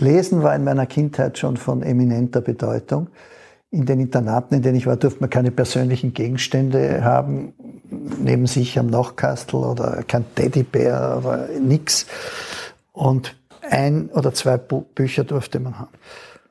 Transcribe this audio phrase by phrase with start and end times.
[0.00, 3.08] Lesen war in meiner Kindheit schon von eminenter Bedeutung.
[3.70, 7.52] In den Internaten, in denen ich war, durfte man keine persönlichen Gegenstände haben,
[7.90, 12.06] neben sich am Nachkastel oder kein Teddybär oder nix.
[12.92, 13.36] Und
[13.70, 15.92] ein oder zwei Bücher durfte man haben.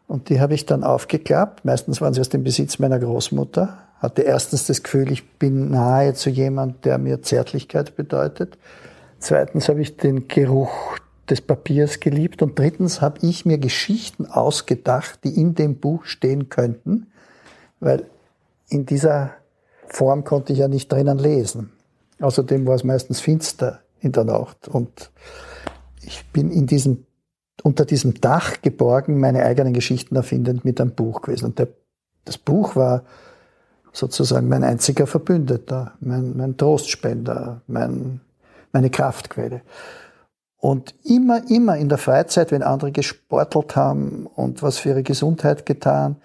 [0.07, 1.65] Und die habe ich dann aufgeklappt.
[1.65, 3.77] Meistens waren sie aus dem Besitz meiner Großmutter.
[3.99, 8.57] Hatte erstens das Gefühl, ich bin nahe zu jemand, der mir Zärtlichkeit bedeutet.
[9.19, 10.69] Zweitens habe ich den Geruch
[11.29, 12.41] des Papiers geliebt.
[12.41, 17.07] Und drittens habe ich mir Geschichten ausgedacht, die in dem Buch stehen könnten,
[17.79, 18.05] weil
[18.69, 19.31] in dieser
[19.87, 21.71] Form konnte ich ja nicht drinnen lesen.
[22.19, 24.67] Außerdem war es meistens finster in der Nacht.
[24.67, 25.11] Und
[26.01, 27.05] ich bin in diesem,
[27.63, 31.45] unter diesem Dach geborgen, meine eigenen Geschichten erfindend mit einem Buch gewesen.
[31.45, 31.69] Und der,
[32.25, 33.03] das Buch war
[33.93, 38.21] sozusagen mein einziger Verbündeter, mein, mein Trostspender, mein,
[38.71, 39.61] meine Kraftquelle.
[40.59, 45.65] Und immer, immer in der Freizeit, wenn andere gesportelt haben und was für ihre Gesundheit
[45.65, 46.17] getan,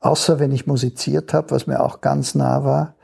[0.00, 2.94] außer wenn ich musiziert habe, was mir auch ganz nah war,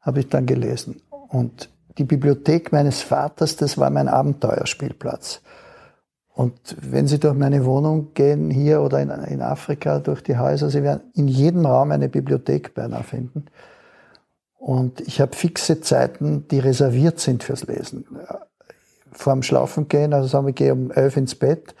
[0.00, 1.00] habe ich dann gelesen.
[1.28, 5.40] Und die Bibliothek meines Vaters, das war mein Abenteuerspielplatz.
[6.34, 10.70] Und wenn Sie durch meine Wohnung gehen, hier oder in, in Afrika, durch die Häuser,
[10.70, 13.44] Sie werden in jedem Raum eine Bibliothek beinahe finden.
[14.58, 18.06] Und ich habe fixe Zeiten, die reserviert sind fürs Lesen
[19.12, 21.74] vorm Schlafen gehen, also sagen wir, ich gehe um elf ins Bett,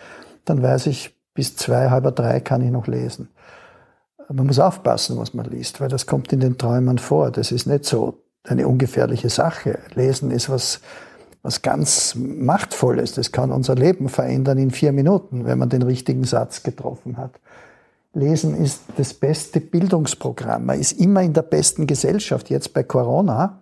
[0.44, 3.28] dann weiß ich, bis zwei, halb drei kann ich noch lesen.
[4.32, 7.30] Man muss aufpassen, was man liest, weil das kommt in den Träumen vor.
[7.30, 9.78] Das ist nicht so eine ungefährliche Sache.
[9.94, 10.80] Lesen ist was,
[11.42, 13.12] was ganz Machtvolles.
[13.12, 17.32] Das kann unser Leben verändern in vier Minuten, wenn man den richtigen Satz getroffen hat.
[18.14, 20.66] Lesen ist das beste Bildungsprogramm.
[20.66, 22.50] Man ist immer in der besten Gesellschaft.
[22.50, 23.58] Jetzt bei Corona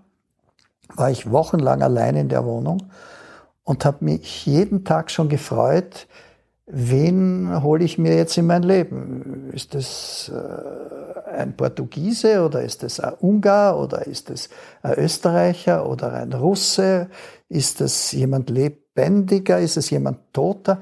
[0.96, 2.82] war ich wochenlang allein in der Wohnung
[3.70, 6.08] und habe mich jeden Tag schon gefreut,
[6.66, 9.48] wen hole ich mir jetzt in mein Leben?
[9.52, 14.48] Ist das äh, ein Portugiese oder ist das ein Ungar oder ist das
[14.82, 17.10] ein Österreicher oder ein Russe?
[17.48, 19.60] Ist das jemand lebendiger?
[19.60, 20.80] Ist es jemand toter?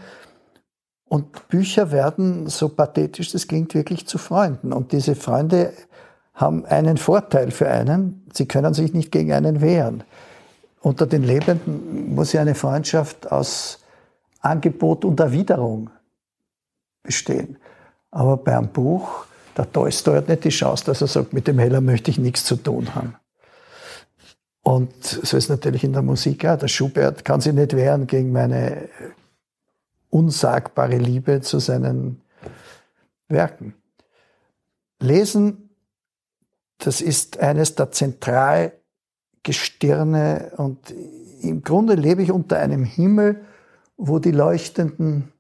[1.10, 4.72] Und Bücher werden, so pathetisch das klingt, wirklich zu Freunden.
[4.72, 5.74] Und diese Freunde
[6.32, 8.26] haben einen Vorteil für einen.
[8.32, 10.04] Sie können sich nicht gegen einen wehren
[10.80, 13.80] unter den Lebenden muss ja eine Freundschaft aus
[14.40, 15.90] Angebot und Erwiderung
[17.02, 17.58] bestehen.
[18.10, 21.80] Aber beim Buch, der Tolstoi hat nicht die Chance, dass er sagt, mit dem Heller
[21.80, 23.16] möchte ich nichts zu tun haben.
[24.62, 26.58] Und so ist natürlich in der Musik auch.
[26.58, 28.88] Der Schubert kann sich nicht wehren gegen meine
[30.10, 32.20] unsagbare Liebe zu seinen
[33.28, 33.74] Werken.
[35.00, 35.70] Lesen,
[36.78, 38.72] das ist eines der zentral
[39.48, 40.92] Gestirne und
[41.40, 43.46] im Grunde lebe ich unter einem Himmel,
[43.96, 45.32] wo die leuchtenden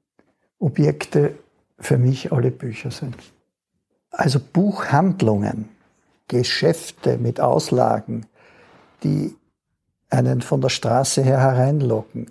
[0.58, 1.34] Objekte
[1.78, 3.16] für mich alle Bücher sind.
[4.10, 5.68] Also Buchhandlungen,
[6.26, 8.24] Geschäfte mit Auslagen,
[9.02, 9.36] die
[10.08, 12.30] einen von der Straße her hereinlocken,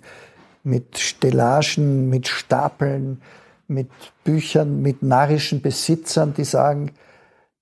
[0.64, 3.22] mit Stellagen, mit Stapeln,
[3.68, 3.88] mit
[4.24, 6.90] Büchern, mit narrischen Besitzern, die sagen,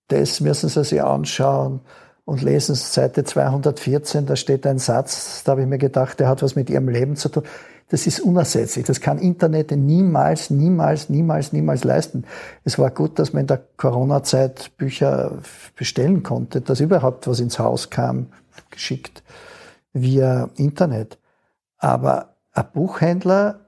[0.08, 1.80] das müssen Sie sich anschauen
[2.26, 6.42] und lesen Seite 214, da steht ein Satz, da habe ich mir gedacht, der hat
[6.42, 7.44] was mit ihrem Leben zu tun.
[7.88, 8.84] Das ist unersetzlich.
[8.84, 12.24] Das kann Internet niemals, niemals, niemals, niemals leisten.
[12.64, 15.38] Es war gut, dass man in der Corona-Zeit Bücher
[15.76, 18.26] bestellen konnte, dass überhaupt was ins Haus kam,
[18.70, 19.22] geschickt
[19.92, 21.18] via Internet.
[21.78, 23.60] Aber ein Buchhändler,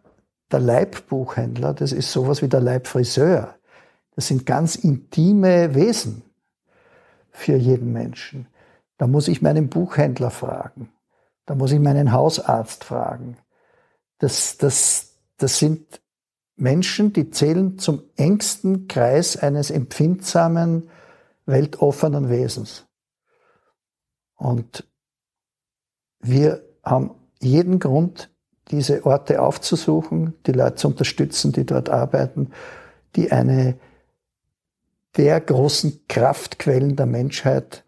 [0.51, 3.55] der Leibbuchhändler, das ist sowas wie der Leibfriseur.
[4.17, 6.25] Das sind ganz intime Wesen
[7.39, 8.49] für jeden Menschen.
[8.99, 10.91] Da muss ich meinen Buchhändler fragen.
[11.47, 13.37] Da muss ich meinen Hausarzt fragen.
[14.19, 16.01] Das, das, das sind
[16.57, 20.91] Menschen, die zählen zum engsten Kreis eines empfindsamen,
[21.47, 22.87] weltoffenen Wesens.
[24.35, 24.85] Und
[26.19, 28.31] wir haben jeden Grund,
[28.73, 32.51] diese Orte aufzusuchen, die Leute zu unterstützen, die dort arbeiten,
[33.15, 33.79] die eine
[35.17, 37.85] der großen Kraftquellen der Menschheit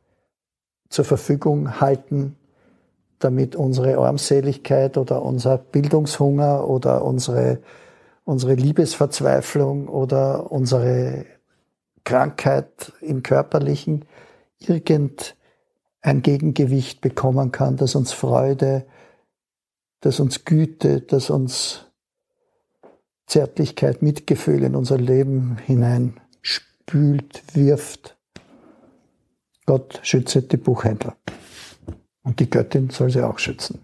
[0.88, 2.36] zur Verfügung halten,
[3.18, 7.60] damit unsere Armseligkeit oder unser Bildungshunger oder unsere,
[8.24, 11.26] unsere Liebesverzweiflung oder unsere
[12.04, 14.06] Krankheit im körperlichen
[14.58, 18.86] irgendein Gegengewicht bekommen kann, das uns Freude,
[20.00, 21.86] das uns Güte, das uns
[23.26, 26.20] Zärtlichkeit, Mitgefühl in unser Leben hinein
[26.90, 28.16] spült, wirft.
[29.64, 31.16] Gott schütze die Buchhändler.
[32.24, 33.78] Und die Göttin soll sie auch schützen.